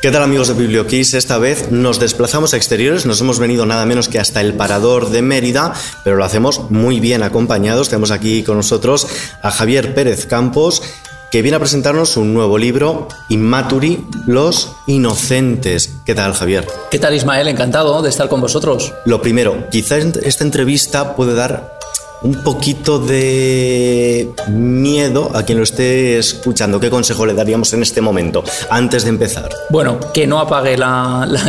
[0.00, 1.12] ¿Qué tal amigos de Biblioquiz?
[1.12, 5.10] Esta vez nos desplazamos a exteriores, nos hemos venido nada menos que hasta el parador
[5.10, 7.90] de Mérida, pero lo hacemos muy bien acompañados.
[7.90, 9.06] Tenemos aquí con nosotros
[9.42, 10.82] a Javier Pérez Campos,
[11.30, 15.90] que viene a presentarnos un nuevo libro, Inmaturi, Los Inocentes.
[16.06, 16.66] ¿Qué tal, Javier?
[16.90, 17.48] ¿Qué tal, Ismael?
[17.48, 18.94] Encantado de estar con vosotros.
[19.04, 21.78] Lo primero, quizás esta entrevista puede dar
[22.22, 26.78] un poquito de miedo a quien lo esté escuchando.
[26.78, 29.48] ¿Qué consejo le daríamos en este momento, antes de empezar?
[29.70, 30.76] Bueno, que no apague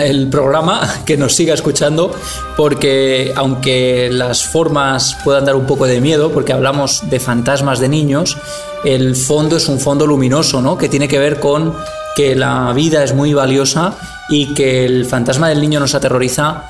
[0.05, 2.13] el programa, que nos siga escuchando,
[2.55, 7.89] porque aunque las formas puedan dar un poco de miedo, porque hablamos de fantasmas de
[7.89, 8.37] niños,
[8.83, 10.77] el fondo es un fondo luminoso, ¿no?
[10.77, 11.75] Que tiene que ver con
[12.15, 13.95] que la vida es muy valiosa
[14.29, 16.63] y que el fantasma del niño nos aterroriza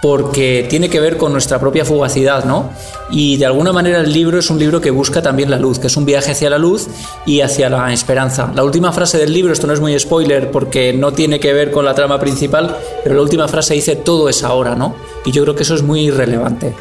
[0.00, 2.70] porque tiene que ver con nuestra propia fugacidad, ¿no?
[3.10, 5.88] Y de alguna manera el libro es un libro que busca también la luz, que
[5.88, 6.88] es un viaje hacia la luz
[7.26, 8.52] y hacia la esperanza.
[8.54, 11.70] La última frase del libro, esto no es muy spoiler porque no tiene que ver
[11.70, 14.94] con la trama principal, pero la última frase dice todo es ahora, ¿no?
[15.24, 16.74] Y yo creo que eso es muy relevante.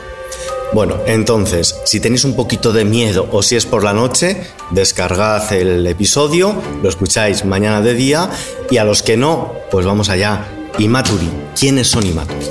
[0.74, 5.52] Bueno, entonces, si tenéis un poquito de miedo o si es por la noche, descargad
[5.54, 8.30] el episodio, lo escucháis mañana de día
[8.70, 10.57] y a los que no, pues vamos allá.
[10.80, 12.46] Imaturi, ¿quiénes son Imaturi?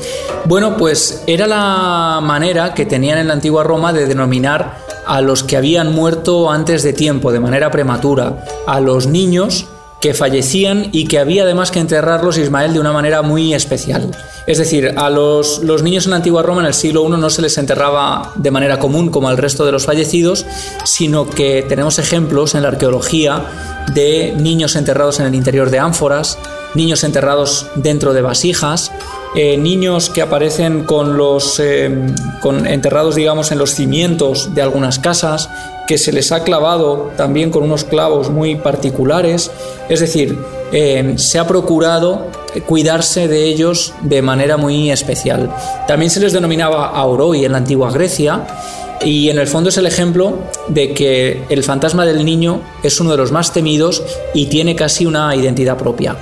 [0.47, 5.45] Bueno, pues era la manera que tenían en la antigua Roma de denominar a los
[5.45, 9.67] que habían muerto antes de tiempo, de manera prematura, a los niños
[10.01, 14.11] que fallecían y que había además que enterrarlos Ismael de una manera muy especial.
[14.47, 17.31] Es decir, a los, los, niños en la antigua Roma en el siglo I no
[17.31, 20.47] se les enterraba de manera común como al resto de los fallecidos,
[20.85, 23.45] sino que tenemos ejemplos en la arqueología
[23.95, 26.39] de niños enterrados en el interior de ánforas,
[26.77, 28.93] niños enterrados dentro de vasijas,
[29.35, 31.91] eh, niños que aparecen con los eh,
[32.41, 35.51] con enterrados digamos en los cimientos de algunas casas
[35.87, 39.51] que se les ha clavado también con unos clavos muy particulares
[39.91, 40.39] es decir
[40.73, 42.29] eh, se ha procurado
[42.65, 45.55] cuidarse de ellos de manera muy especial
[45.87, 48.47] también se les denominaba auroi en la antigua Grecia
[49.05, 50.39] y en el fondo es el ejemplo
[50.69, 55.05] de que el fantasma del niño es uno de los más temidos y tiene casi
[55.05, 56.17] una identidad propia.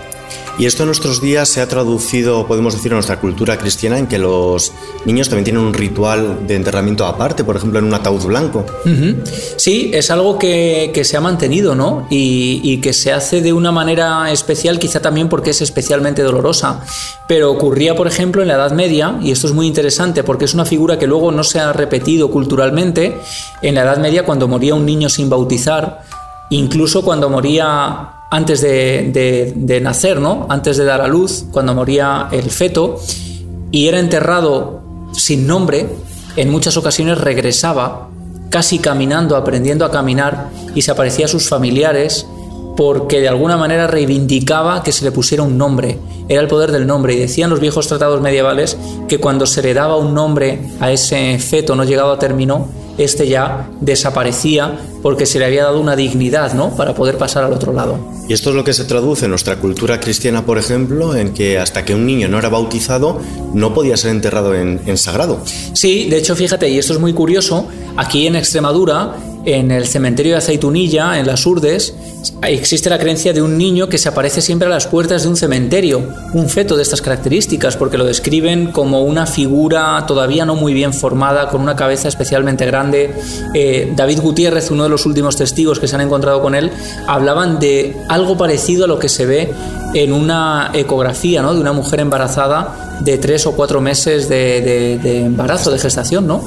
[0.56, 4.06] Y esto en nuestros días se ha traducido, podemos decir, en nuestra cultura cristiana, en
[4.06, 4.72] que los
[5.04, 8.64] niños también tienen un ritual de enterramiento aparte, por ejemplo, en un ataúd blanco.
[9.56, 12.06] Sí, es algo que, se ha mantenido, ¿no?
[12.08, 16.84] Y, y, que se hace de una manera especial, quizá también porque es especialmente dolorosa.
[17.26, 20.54] Pero ocurría, por ejemplo, en la Edad Media, y esto es muy interesante porque es
[20.54, 23.18] una figura que luego no se ha repetido culturalmente.
[23.60, 26.02] En la Edad Media, cuando moría un niño sin bautizar,
[26.50, 30.46] incluso cuando moría antes de, nacer, ¿no?
[30.48, 33.00] antes de dar a luz, cuando moría el feto,
[33.70, 35.88] y era enterrado sin nombre,
[36.36, 38.08] en muchas ocasiones regresaba
[38.50, 42.26] casi caminando, aprendiendo a caminar, y se aparecía a sus familiares
[42.76, 45.98] porque de alguna manera reivindicaba que se le pusiera un nombre.
[46.28, 47.14] Era el poder del nombre.
[47.14, 48.76] Y decían los viejos tratados medievales
[49.08, 52.68] que cuando se le daba un nombre a ese feto no llegado a término,
[52.98, 56.76] este ya desaparecía porque se le había dado una dignidad, ¿no?
[56.76, 57.98] Para poder pasar al otro lado.
[58.28, 61.58] Y esto es lo que se traduce en nuestra cultura cristiana, por ejemplo, en que
[61.58, 63.20] hasta que un niño no era bautizado,
[63.52, 65.42] no podía ser enterrado en, en sagrado.
[65.74, 67.66] Sí, de hecho, fíjate, y esto es muy curioso,
[67.96, 69.14] aquí en Extremadura
[69.46, 71.94] en el cementerio de Aceitunilla, en las Urdes,
[72.42, 75.36] existe la creencia de un niño que se aparece siempre a las puertas de un
[75.36, 80.72] cementerio, un feto de estas características, porque lo describen como una figura todavía no muy
[80.72, 83.14] bien formada, con una cabeza especialmente grande.
[83.54, 86.70] Eh, David Gutiérrez, uno de los últimos testigos que se han encontrado con él,
[87.06, 89.52] hablaban de algo parecido a lo que se ve
[89.94, 91.54] en una ecografía ¿no?
[91.54, 96.42] de una mujer embarazada de tres o cuatro meses de, de embarazo, de gestación, ¿no?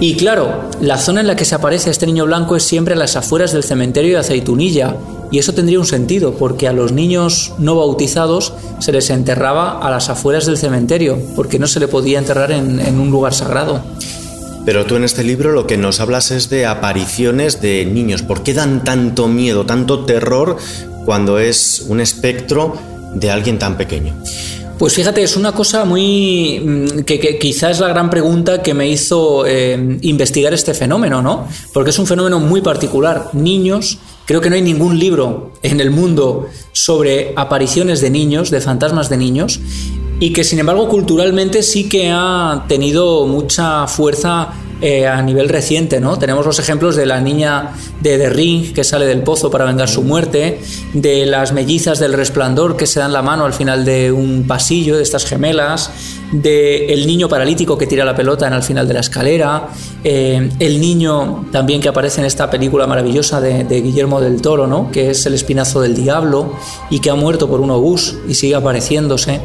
[0.00, 2.96] Y claro, la zona en la que se aparece este niño blanco es siempre a
[2.96, 4.96] las afueras del cementerio de Aceitunilla,
[5.30, 9.90] y eso tendría un sentido, porque a los niños no bautizados se les enterraba a
[9.90, 13.82] las afueras del cementerio, porque no se le podía enterrar en, un lugar sagrado.
[14.64, 18.22] Pero tú en este libro lo que nos hablas es de apariciones de niños.
[18.22, 20.56] ¿Por qué dan tanto miedo, tanto terror
[21.04, 22.76] cuando es un espectro
[23.14, 24.14] de alguien tan pequeño?
[24.78, 26.60] Pues fíjate, es una cosa muy.
[26.60, 31.46] Mm, que, quizás es la gran pregunta que me hizo eh, investigar este fenómeno, ¿no?
[31.72, 33.30] Porque es un fenómeno muy particular.
[33.34, 38.60] Niños, creo que no hay ningún libro en el mundo sobre apariciones de niños, de
[38.60, 39.60] fantasmas de niños,
[40.18, 46.00] y que sin embargo culturalmente sí que ha tenido mucha fuerza eh, a nivel reciente,
[46.00, 46.18] ¿no?
[46.18, 49.88] Tenemos los ejemplos de la niña de The Ring que sale del pozo para vengar
[49.88, 50.60] su muerte,
[50.92, 54.96] de las mellizas del resplandor que se dan la mano al final de un pasillo,
[54.96, 55.90] de estas gemelas,
[56.32, 59.68] de el niño paralítico que tira la pelota en el final de la escalera,
[60.02, 64.66] eh, el niño también que aparece en esta película maravillosa de, de, Guillermo del Toro,
[64.66, 64.90] ¿no?
[64.90, 66.54] que es el espinazo del diablo
[66.90, 69.40] y que ha muerto por un obús y sigue apareciéndose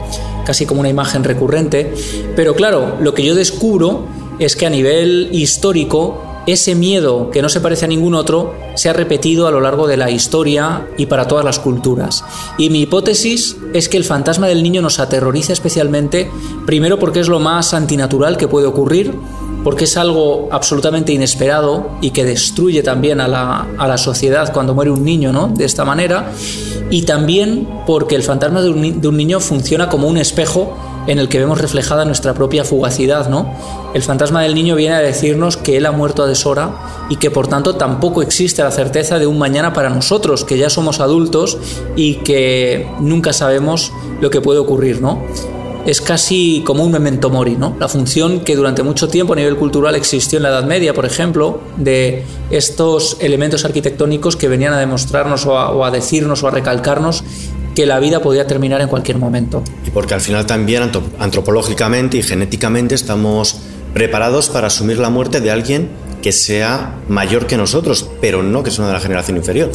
[0.45, 1.93] casi como una imagen recurrente.
[2.35, 4.07] Pero claro, lo que yo descubro
[4.39, 8.89] es que a nivel histórico ese miedo que no se parece a ningún otro se
[8.89, 12.23] ha repetido a lo largo de la historia y para todas las culturas.
[12.57, 16.31] Y mi hipótesis es que el fantasma del niño nos aterroriza especialmente,
[16.65, 19.13] primero porque es lo más antinatural que puede ocurrir,
[19.63, 24.73] porque es algo absolutamente inesperado y que destruye también a la, a la sociedad cuando
[24.73, 25.47] muere un niño ¿no?
[25.47, 26.31] de esta manera,
[26.89, 30.75] y también porque el fantasma de un, de un niño funciona como un espejo
[31.07, 33.51] en el que vemos reflejada nuestra propia fugacidad, ¿no?
[33.93, 37.31] El fantasma del niño viene a decirnos que él ha muerto a deshora y que
[37.31, 41.57] por tanto tampoco existe la certeza de un mañana para nosotros, que ya somos adultos
[41.95, 43.91] y que nunca sabemos
[44.21, 45.23] lo que puede ocurrir, ¿no?
[45.85, 47.75] Es casi como un memento mori, ¿no?
[47.79, 51.05] La función que durante mucho tiempo a nivel cultural existió en la Edad Media, por
[51.05, 56.47] ejemplo, de estos elementos arquitectónicos que venían a demostrarnos o a, o a decirnos o
[56.47, 57.23] a recalcarnos
[57.75, 59.63] que la vida podía terminar en cualquier momento.
[59.85, 63.61] Y porque al final también antropológicamente y genéticamente estamos
[63.93, 65.89] preparados para asumir la muerte de alguien
[66.21, 69.71] que sea mayor que nosotros, pero no que sea de la generación inferior.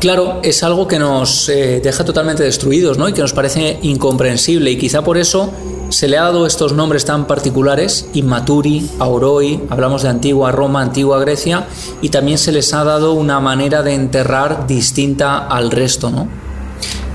[0.00, 3.08] Claro, es algo que nos eh, deja totalmente destruidos ¿no?
[3.08, 5.52] y que nos parece incomprensible y quizá por eso
[5.90, 11.20] se le ha dado estos nombres tan particulares, Inmaturi, Auroi, hablamos de antigua Roma, antigua
[11.20, 11.66] Grecia,
[12.02, 16.28] y también se les ha dado una manera de enterrar distinta al resto, ¿no?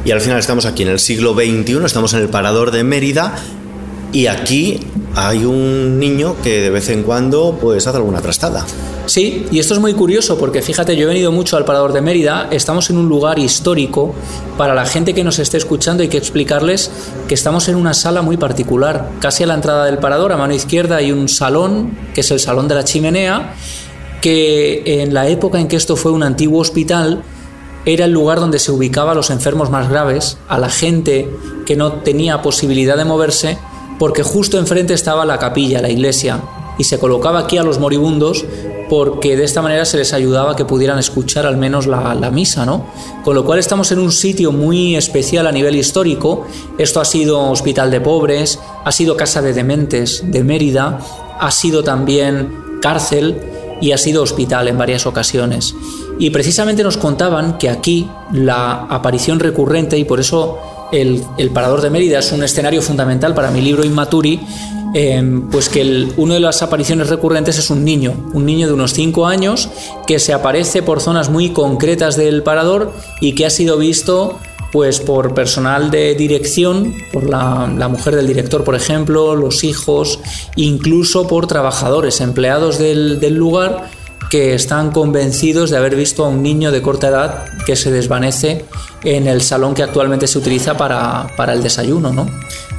[0.06, 3.36] Y al final estamos aquí en el siglo XXI, estamos en el parador de Mérida,
[4.12, 4.80] y aquí
[5.16, 8.66] hay un niño que de vez en cuando pues hace alguna trastada.
[9.06, 12.02] Sí, y esto es muy curioso porque fíjate, yo he venido mucho al Parador de
[12.02, 14.14] Mérida, estamos en un lugar histórico,
[14.56, 16.92] para la gente que nos esté escuchando hay que explicarles
[17.28, 20.54] que estamos en una sala muy particular, casi a la entrada del Parador, a mano
[20.54, 23.56] izquierda hay un salón, que es el Salón de la Chimenea,
[24.22, 27.24] que en la época en que esto fue un antiguo hospital,
[27.86, 31.28] era el lugar donde se ubicaba los enfermos más graves, a la gente
[31.66, 33.58] que no tenía posibilidad de moverse,
[34.00, 36.42] porque justo enfrente estaba la capilla, la iglesia,
[36.80, 38.46] y se colocaba aquí a los moribundos
[38.90, 42.32] porque de esta manera se les ayudaba a que pudieran escuchar al menos la, la,
[42.32, 42.88] misa, ¿no?
[43.24, 46.48] Con lo cual estamos en un sitio muy especial a nivel histórico.
[46.80, 51.00] Esto ha sido hospital de pobres, ha sido casa de dementes de Mérida,
[51.40, 53.40] ha sido también cárcel
[53.82, 55.76] y ha sido hospital en varias ocasiones.
[56.18, 60.58] Y precisamente nos contaban que aquí la aparición recurrente, y por eso
[60.92, 64.40] el, Parador de Mérida es un escenario fundamental para mi libro Inmaturi,
[64.94, 68.74] eh, pues que el, una de las apariciones recurrentes es un niño, un niño de
[68.74, 69.70] unos 5 años
[70.08, 74.40] que se aparece por zonas muy concretas del parador y que ha sido visto
[74.72, 80.20] pues por personal de dirección, por la, la, mujer del director, por ejemplo, los hijos,
[80.56, 83.90] incluso por trabajadores, empleados del lugar
[84.30, 88.66] que están convencidos de haber visto a un niño de corta edad que se desvanece
[89.04, 92.30] en el salón que actualmente se utiliza para, para el desayuno, ¿no?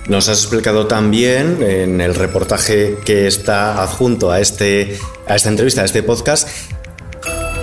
[0.08, 5.82] Nos has explicado también en el reportaje que está adjunto a, este, a esta entrevista,
[5.82, 6.48] a este podcast,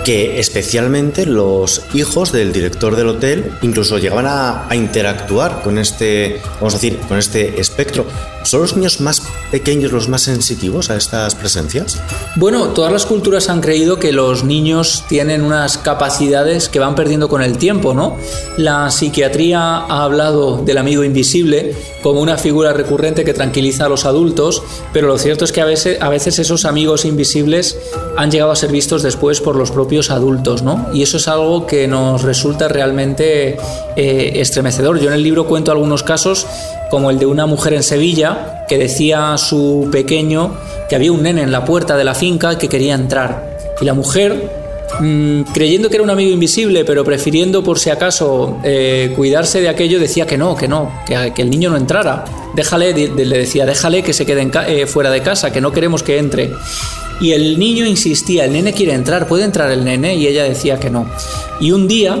[0.04, 6.74] que especialmente los hijos del director del hotel incluso llegaban a, interactuar con este, vamos
[6.74, 8.06] a decir, con este espectro.
[8.44, 12.00] ¿Son los niños más pequeños los más sensitivos a estas presencias?
[12.36, 17.28] Bueno, todas las culturas han creído que los niños tienen unas capacidades que van perdiendo
[17.28, 18.16] con el tiempo, ¿no?
[18.56, 24.04] La psiquiatría ha hablado del amigo invisible como una figura recurrente que tranquiliza a los
[24.04, 27.76] adultos, pero lo cierto es que a veces, esos amigos invisibles
[28.16, 30.88] han llegado a ser vistos después por los propios adultos, ¿no?
[30.92, 33.56] Y eso es algo que nos resulta realmente
[33.96, 35.00] eh, estremecedor.
[35.00, 36.46] Yo en el libro cuento algunos casos
[36.90, 40.54] como el de una mujer en Sevilla que decía a su pequeño
[40.88, 43.58] que había un nene en la puerta de la finca que quería entrar.
[43.80, 44.50] Y la mujer,
[45.00, 49.68] mmm, creyendo que era un amigo invisible, pero prefiriendo por si acaso eh, cuidarse de
[49.68, 52.24] aquello, decía que no, que no, que, el niño no entrara.
[52.54, 56.18] Déjale, le decía, déjale que se quede eh, fuera de casa, que no queremos que
[56.18, 56.52] entre.
[57.20, 60.14] Y el niño insistía, el nene quiere entrar, ¿puede entrar el nene?
[60.14, 61.10] Y ella decía que no.
[61.60, 62.18] Y un día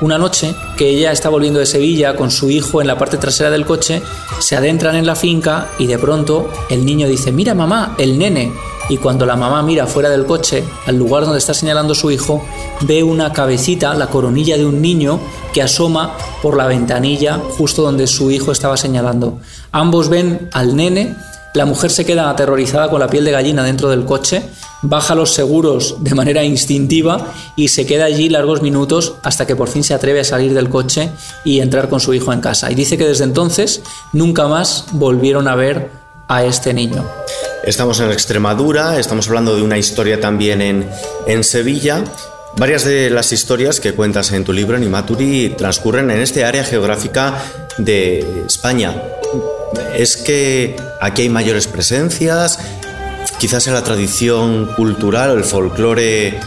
[0.00, 3.50] una noche que ella está volviendo de Sevilla con su hijo en la parte trasera
[3.50, 4.02] del coche,
[4.38, 8.52] se adentran en la finca y de pronto el niño dice, mira mamá, el nene.
[8.90, 12.42] Y cuando la mamá mira fuera del coche, al lugar donde está señalando su hijo,
[12.82, 15.20] ve una cabecita, la coronilla de un niño,
[15.52, 19.40] que asoma por la ventanilla justo donde su hijo estaba señalando.
[19.72, 21.16] Ambos ven al nene
[21.54, 24.42] La mujer se queda aterrorizada con la piel de gallina dentro del coche,
[24.82, 29.68] baja los seguros de manera instintiva y se queda allí largos minutos hasta que por
[29.68, 31.10] fin se atreve a salir del coche
[31.44, 32.70] y entrar con su hijo en casa.
[32.70, 33.82] Y dice que desde entonces
[34.12, 35.90] nunca más volvieron a ver
[36.28, 37.04] a este niño.
[37.64, 40.88] Estamos en Extremadura, estamos hablando de una historia también en,
[41.26, 42.04] en Sevilla.
[42.56, 47.42] Varias de las historias que cuentas en tu libro, Animaturi, transcurren en este área geográfica
[47.78, 48.94] de España.
[49.94, 52.58] Es que aquí hay mayores presencias,
[53.38, 56.40] quizás en la tradición cultural o el folclore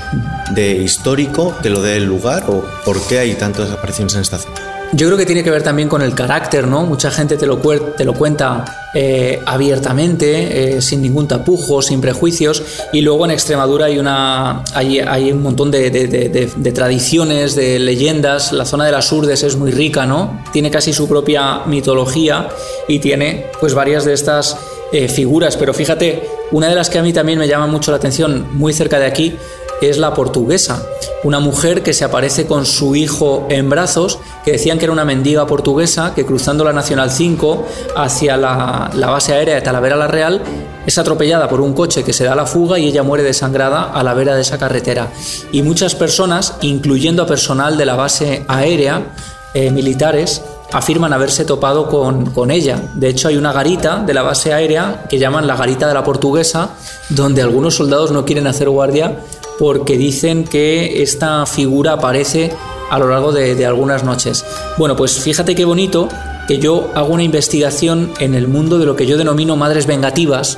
[0.54, 4.38] de histórico que lo dé el lugar, o por qué hay tantas apariciones en esta
[4.38, 4.72] zona.
[4.94, 6.86] Yo creo que tiene que ver también con el carácter, ¿no?
[6.86, 12.62] Mucha gente te lo, cuenta eh, abiertamente, eh, sin ningún tapujo, sin prejuicios,
[12.92, 18.66] y luego en Extremadura hay, una, hay un montón de, de, tradiciones, de leyendas, la
[18.66, 20.44] zona de las Urdes es muy rica, ¿no?
[20.52, 22.50] Tiene casi su propia mitología
[22.90, 24.58] y tiene pues varias de estas
[24.92, 27.98] eh, figuras, pero fíjate, una de las que a mí también me llama mucho la
[27.98, 29.38] atención, muy cerca de aquí,
[29.82, 30.86] es la portuguesa,
[31.24, 35.06] una mujer que se aparece con su hijo en brazos, que decían que era una
[35.06, 40.42] mendiga portuguesa, que cruzando la Nacional 5 hacia la, base aérea de Talavera la Real,
[40.86, 44.04] es atropellada por un coche que se da la fuga y ella muere desangrada a
[44.04, 45.08] la vera de esa carretera.
[45.52, 49.14] Y muchas personas, incluyendo a personal de la base aérea,
[49.54, 52.82] eh, militares, afirman haberse topado con, con, ella.
[52.96, 56.04] De hecho, hay una garita de la base aérea que llaman la garita de la
[56.04, 56.70] portuguesa,
[57.10, 59.20] donde algunos soldados no quieren hacer guardia
[59.62, 62.52] porque dicen que esta figura aparece
[62.90, 64.44] a lo largo de, algunas noches.
[64.78, 66.10] Bueno, pues fíjate qué bonito
[66.48, 70.58] que yo hago una investigación en el mundo de lo que yo denomino madres vengativas,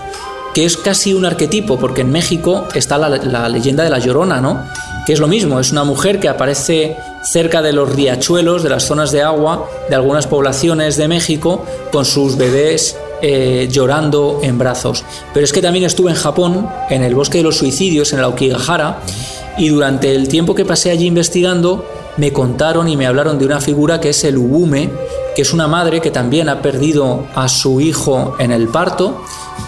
[0.54, 4.40] que es casi un arquetipo, porque en México está la, la, leyenda de la Llorona,
[4.40, 4.66] ¿no?
[5.06, 8.84] Que es lo mismo, es una mujer que aparece cerca de los riachuelos, de las
[8.84, 15.04] zonas de agua de algunas poblaciones de México, con sus bebés eh, llorando en brazos.
[15.34, 18.26] Pero es que también estuve en Japón, en el bosque de los suicidios, en el
[18.26, 19.00] Aokigahara,
[19.58, 21.86] y durante el tiempo que pasé allí investigando,
[22.18, 24.90] me contaron y me hablaron de una figura que es el Ubume,
[25.36, 29.24] que es una madre que también ha perdido a su hijo en el parto,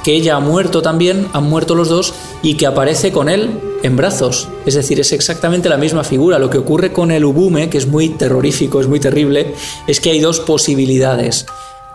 [0.06, 3.96] que ella ha muerto también, han muerto los dos, y que aparece con él en
[3.96, 4.48] brazos.
[4.68, 6.38] Es decir, es exactamente la misma figura.
[6.38, 9.56] Lo que ocurre con el Ubume, que es muy terrorífico, es muy terrible,
[9.88, 11.48] es que hay dos posibilidades.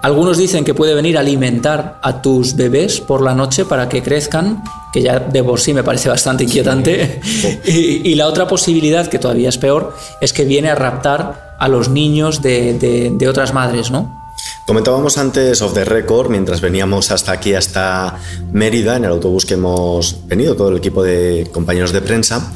[0.03, 4.03] Algunos dicen que puede venir a alimentar a tus bebés por la noche para que
[4.03, 7.21] crezcan, que ya de por sí me parece bastante inquietante.
[7.65, 11.91] y, la otra posibilidad, que todavía es peor, es que viene a raptar a los
[11.91, 14.20] niños de, otras madres, ¿no?
[14.67, 18.19] Comentábamos antes of the record, mientras veníamos hasta aquí, hasta
[18.53, 22.53] Mérida, en el autobús que hemos venido, todo el equipo de compañeros de prensa,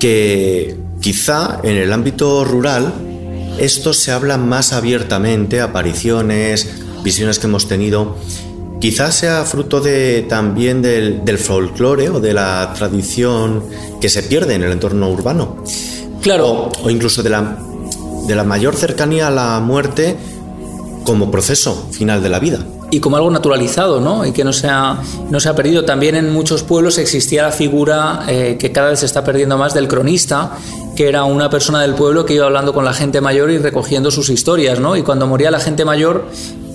[0.00, 2.92] que quizá en el ámbito rural
[3.58, 6.68] esto se habla más abiertamente, apariciones,
[7.02, 8.16] visiones que hemos tenido.
[8.80, 13.64] Quizás sea fruto de, también del, folclore o de la tradición
[14.00, 15.64] que se pierde en el entorno urbano.
[16.20, 16.70] Claro.
[16.82, 17.58] O, incluso de la,
[18.26, 20.16] de la mayor cercanía a la muerte
[21.06, 22.58] como proceso final de la vida
[22.90, 24.24] y como algo naturalizado, ¿no?
[24.24, 25.84] Y que no se ha, no se ha perdido.
[25.84, 29.74] También en muchos pueblos existía la figura eh, que cada vez se está perdiendo más
[29.74, 30.52] del cronista,
[30.94, 34.10] que era una persona del pueblo que iba hablando con la gente mayor y recogiendo
[34.10, 34.96] sus historias, ¿no?
[34.96, 36.26] Y cuando moría la gente mayor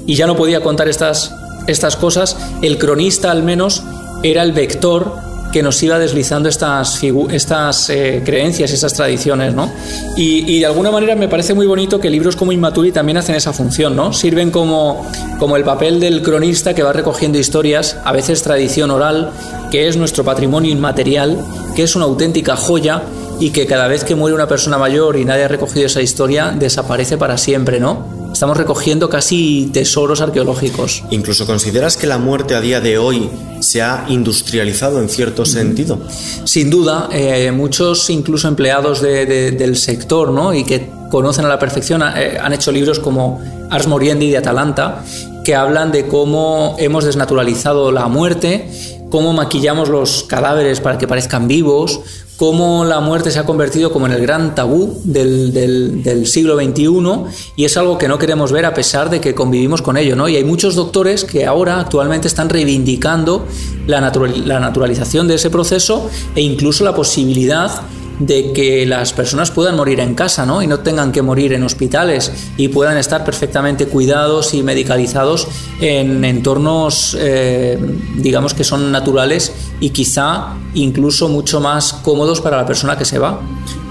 [0.06, 1.34] y ya no podía contar estas,
[1.68, 3.84] estas cosas, el cronista al menos
[4.24, 9.72] era el vector que nos iba deslizando estas, estas eh, creencias, estas tradiciones, ¿no?
[10.16, 13.54] Y, de alguna manera me parece muy bonito que libros como Inmaturi también hacen esa
[13.54, 14.14] función, ¿no?
[14.14, 15.06] Sirven como,
[15.40, 19.32] como el papel del cronista que va recogiendo historias, a veces tradición oral,
[19.72, 21.38] que es nuestro patrimonio inmaterial,
[21.76, 23.02] que es una auténtica joya
[23.40, 26.54] y que cada vez que muere una persona mayor y nadie ha recogido esa historia,
[26.58, 28.21] desaparece para siempre, ¿no?
[28.32, 31.04] Estamos recogiendo casi tesoros arqueológicos.
[31.12, 36.00] ¿Incluso consideras que la muerte a día de hoy se ha industrializado en cierto sentido?
[36.46, 40.54] Sin duda, eh, muchos incluso empleados del sector ¿no?
[40.54, 45.04] y que conocen a la perfección eh, han hecho libros como Ars Moriendi de Atalanta
[45.44, 48.70] que hablan de cómo hemos desnaturalizado la muerte,
[49.10, 52.02] cómo maquillamos los cadáveres para que parezcan vivos,
[52.42, 57.66] cómo la muerte se ha convertido como en el gran tabú del, siglo XXI y
[57.66, 60.16] es algo que no queremos ver a pesar de que convivimos con ello.
[60.16, 60.28] ¿no?
[60.28, 63.46] Y hay muchos doctores que ahora actualmente están reivindicando
[63.86, 64.02] la,
[64.44, 67.84] la naturalización de ese proceso e incluso la posibilidad
[68.26, 70.62] de que las personas puedan morir en casa, ¿no?
[70.62, 75.48] Y no tengan que morir en hospitales y puedan estar perfectamente cuidados y medicalizados
[75.80, 77.80] en entornos, eh,
[78.16, 83.18] digamos que son naturales y quizá incluso mucho más cómodos para la persona que se
[83.18, 83.42] va.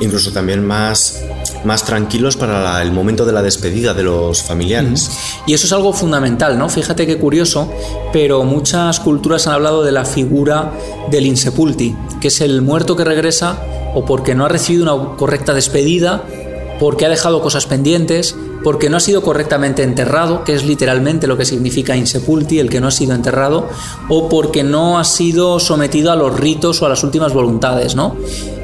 [0.01, 1.21] Incluso también más
[1.65, 5.11] más tranquilos para el momento de la despedida de los familiares.
[5.47, 6.69] Y eso es algo fundamental, ¿no?
[6.69, 7.71] Fíjate qué curioso,
[8.13, 10.73] pero muchas culturas han hablado de la figura
[11.11, 13.63] del insepulti, que es el muerto que regresa
[13.95, 16.25] o porque no ha recibido una correcta despedida,
[16.79, 21.37] porque ha dejado cosas pendientes, porque no ha sido correctamente enterrado, que es literalmente lo
[21.37, 23.69] que significa insepulti, el que no ha sido enterrado,
[24.09, 28.17] o porque no ha sido sometido a los ritos o a las últimas voluntades, ¿no?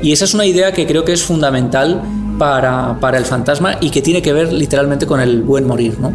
[0.02, 2.02] Y esa es una idea que creo que es fundamental
[2.38, 6.12] para, para el fantasma y que tiene que ver literalmente con el buen morir, ¿no?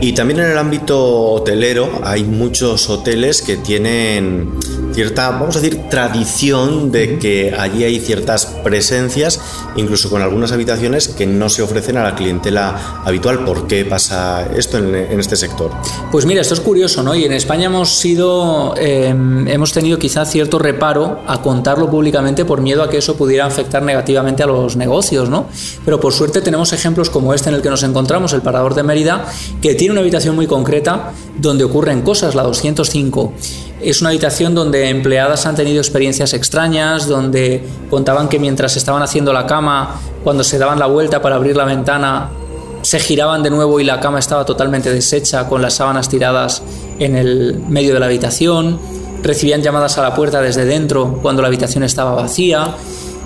[0.00, 4.52] Y también en el ámbito hotelero hay muchos hoteles que tienen
[4.98, 9.38] cierta, vamos a decir, tradición de que allí hay ciertas presencias,
[9.76, 13.44] incluso con algunas habitaciones que no se ofrecen a la clientela habitual.
[13.44, 15.70] ¿Por qué pasa esto en, este sector?
[16.10, 17.14] Pues mira, esto es curioso, ¿no?
[17.14, 22.60] Y en España hemos sido, em, hemos tenido quizás cierto reparo a contarlo públicamente por
[22.60, 25.46] miedo a que eso pudiera afectar negativamente a los negocios, ¿no?
[25.84, 28.82] Pero por suerte tenemos ejemplos como este en el que nos encontramos, el Parador de
[28.82, 29.26] Mérida,
[29.62, 33.32] que tiene una habitación muy concreta donde ocurren cosas, la 205.
[33.80, 39.32] Es una habitación donde empleadas han tenido experiencias extrañas, donde contaban que mientras estaban haciendo
[39.32, 42.30] la cama, cuando se daban la vuelta para abrir la ventana,
[42.82, 46.62] se giraban de nuevo y la cama estaba totalmente deshecha con las sábanas tiradas
[46.98, 48.78] en el medio de la habitación.
[49.22, 52.74] Recibían llamadas a la puerta desde dentro cuando la habitación estaba vacía.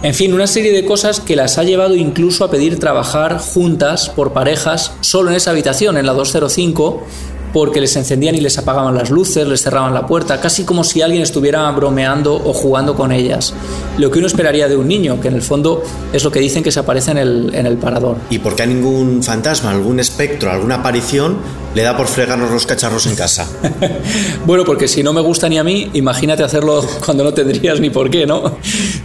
[0.03, 4.09] En fin, una serie de cosas que las ha llevado incluso a pedir trabajar juntas
[4.09, 7.05] por parejas solo en esa habitación, en la 205,
[7.53, 11.03] porque les encendían y les apagaban las luces, les cerraban la puerta, casi como si
[11.03, 13.55] alguien estuviera bromeando o jugando con ellas.
[13.99, 15.83] Lo que uno esperaría de un niño, que en el fondo
[16.13, 18.17] es lo que dicen que se aparece en el, en el parador.
[18.31, 21.37] ¿Y por qué ningún fantasma, algún espectro, alguna aparición
[21.75, 23.49] le da por fregarnos los cacharros en casa?
[24.47, 27.91] bueno, porque si no me gusta ni a mí, imagínate hacerlo cuando no tendrías ni
[27.91, 28.57] por qué, ¿no?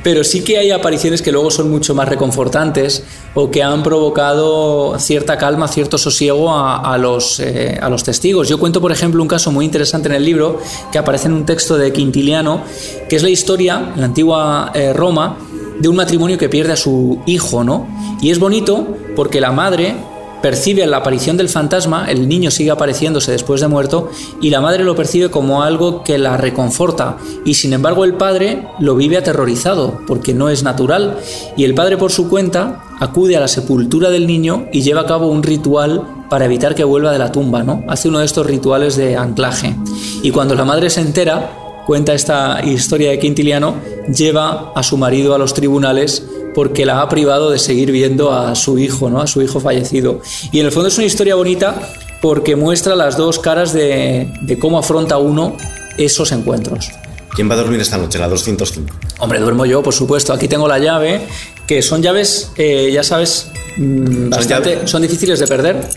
[0.03, 4.97] Pero sí que hay apariciones que luego son mucho más reconfortantes o que han provocado
[4.99, 8.47] cierta calma, cierto sosiego a, los, eh, a los testigos.
[8.49, 10.59] Yo cuento, por ejemplo, un caso muy interesante en el libro
[10.91, 12.61] que aparece en un texto de Quintiliano,
[13.09, 15.37] que es la historia, en la antigua eh, Roma,
[15.79, 17.87] de un matrimonio que pierde a su hijo, ¿no?
[18.21, 19.95] Y es bonito porque la madre
[20.41, 24.09] percibe la aparición del fantasma, el niño sigue apareciéndose después de muerto
[24.41, 27.17] y la madre lo percibe como algo que la reconforta.
[27.45, 31.17] Y sin embargo el padre lo vive aterrorizado porque no es natural.
[31.55, 35.05] Y el padre por su cuenta acude a la sepultura del niño y lleva a
[35.05, 37.83] cabo un ritual para evitar que vuelva de la tumba, ¿no?
[37.87, 39.75] Hace uno de estos rituales de anclaje.
[40.23, 41.51] Y cuando la madre se entera
[41.85, 43.75] cuenta esta historia de Quintiliano,
[44.13, 48.55] lleva a su marido a los tribunales porque la ha privado de seguir viendo a
[48.55, 49.21] su hijo, ¿no?
[49.21, 50.21] a su hijo fallecido.
[50.51, 51.79] Y en el fondo es una historia bonita
[52.19, 55.55] porque muestra las dos caras de, cómo afronta uno
[55.99, 56.89] esos encuentros.
[57.35, 58.91] ¿Quién va a dormir esta noche, la 205?
[59.19, 60.33] Hombre, duermo yo, por supuesto.
[60.33, 61.27] Aquí tengo la llave,
[61.67, 65.87] que son llaves, eh, ya sabes, mm, bastante, son difíciles de perder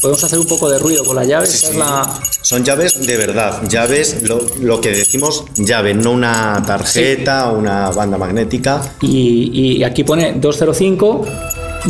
[0.00, 1.46] podemos hacer un poco de ruido con la llave.
[1.46, 8.18] Son llaves de verdad, llaves, lo, que decimos llave, no una tarjeta o una banda
[8.18, 8.82] magnética.
[9.00, 11.26] Y, y, aquí pone 205.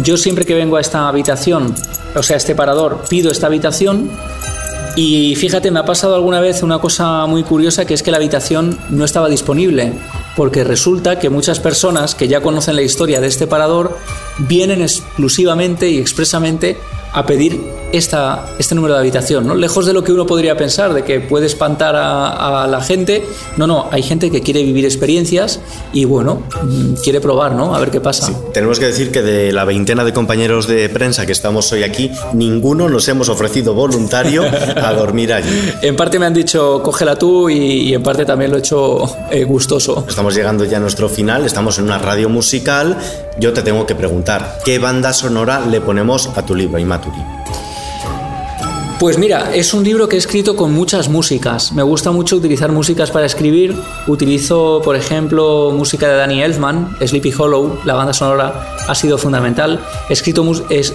[0.03, 1.75] Yo siempre que vengo a esta habitación,
[2.15, 4.11] o sea, a este parador, pido esta habitación.
[4.97, 8.19] Y fíjate, me ha pasado alguna vez una cosa muy curiosa, que es que la
[8.19, 9.93] habitación no estaba disponible
[10.37, 13.97] porque resulta que muchas personas que ya conocen la historia de este parador
[14.39, 16.77] vienen exclusivamente y expresamente
[17.15, 17.61] a pedir
[17.93, 19.55] esta, este número de habitación, ¿no?
[19.55, 23.25] Lejos de lo que uno podría pensar, de que puede espantar a, la gente,
[23.57, 25.61] no, no, hay gente que quiere vivir experiencias
[25.93, 27.75] y bueno, mm, quiere probar, ¿no?
[27.75, 28.33] A ver qué pasa.
[28.53, 32.11] tenemos que decir que de la veintena de compañeros de prensa que estamos hoy aquí,
[32.33, 35.73] ninguno nos hemos ofrecido voluntario a dormir allí.
[35.83, 39.45] en parte me han dicho, cógela tú y, en parte también lo he hecho eh,
[39.45, 40.05] gustoso.
[40.09, 42.99] Estamos llegando ya a nuestro final, estamos en una radio musical.
[43.39, 46.79] Yo te tengo que preguntar, ¿qué banda sonora le ponemos a tu libro,
[49.05, 51.73] Pues mira, es un libro que he escrito con muchas músicas.
[51.73, 53.77] Me gusta mucho utilizar músicas para escribir.
[54.07, 59.85] Utilizo, por ejemplo, música de Danny Elfman, Sleepy Hollow, la banda sonora ha sido fundamental.
[60.09, 60.13] He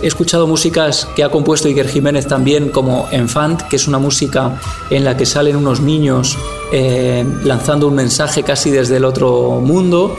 [0.07, 5.03] escuchado músicas que ha compuesto Iker Jiménez también, como Enfant, que es una música en
[5.03, 6.37] la que salen unos niños
[6.71, 10.17] eh, lanzando un mensaje casi desde el otro mundo.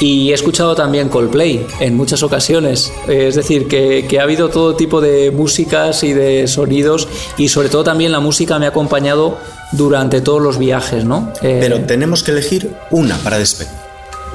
[0.00, 2.92] Y he escuchado también Coldplay en muchas ocasiones.
[3.08, 7.84] Es decir, que, ha habido todo tipo de músicas y de sonidos y sobre todo
[7.84, 9.38] también la música me ha acompañado
[9.72, 11.32] durante todos los viajes, ¿no?
[11.42, 13.72] Eh, Pero tenemos que elegir una para despedir.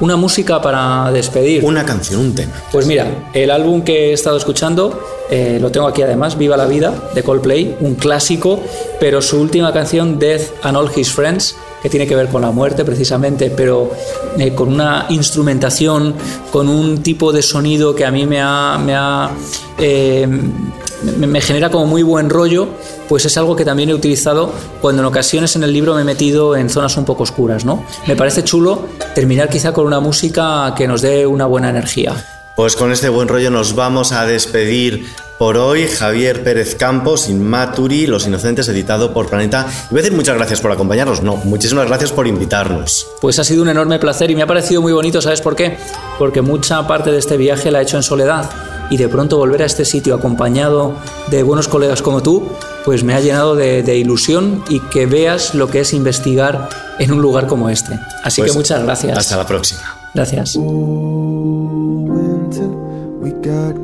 [0.00, 1.62] Una música para despedir.
[1.62, 2.52] Una canción, un tema.
[2.72, 4.98] Pues mira, el álbum que he estado escuchando,
[5.30, 8.62] eh, lo tengo aquí además, Viva la Vida, de Coldplay, un clásico,
[8.98, 12.50] pero su última canción, Death and All His Friends, que tiene que ver con la
[12.50, 13.90] muerte precisamente, pero
[14.38, 16.14] eh, con una instrumentación,
[16.50, 19.30] con un tipo de sonido que a mí me ha,
[19.78, 20.26] eh,
[21.18, 22.68] me genera como muy buen rollo,
[23.08, 26.04] pues es algo que también he utilizado cuando en ocasiones en el libro me he
[26.04, 27.84] metido en zonas un poco oscuras, ¿no?
[28.06, 32.14] Me parece chulo terminar quizá con una música que nos dé una buena energía.
[32.60, 35.06] Pues con este buen rollo nos vamos a despedir
[35.38, 35.88] por hoy.
[35.88, 39.66] Javier Pérez Campos, Inmaturi, Los Inocentes, editado por Planeta.
[39.86, 41.22] Y voy a decir muchas gracias por acompañarnos.
[41.22, 43.06] No, muchísimas gracias por invitarnos.
[43.22, 45.78] Pues ha sido un enorme placer y me ha parecido muy bonito, ¿sabes por qué?
[46.18, 48.50] Porque mucha parte de este viaje la he hecho en soledad
[48.90, 50.92] y de pronto volver a este sitio acompañado
[51.30, 52.46] de buenos colegas como tú,
[52.84, 56.68] pues me ha llenado de, de ilusión y que veas lo que es investigar
[56.98, 57.98] en un lugar como este.
[58.22, 59.16] Así Pues que muchas gracias.
[59.16, 59.96] Hasta la próxima.
[60.12, 60.58] Gracias.
[63.42, 63.79] God